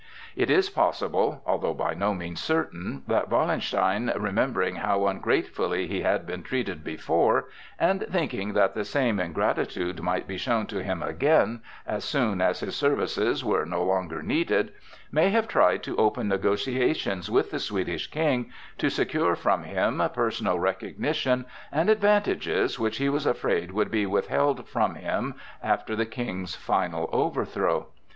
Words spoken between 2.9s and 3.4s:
that